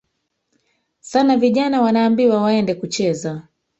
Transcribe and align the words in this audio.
sana 0.99 1.37
vijana 1.37 1.81
wanaambiwa 1.81 2.41
waende 2.41 2.73
kucheza 2.75 3.43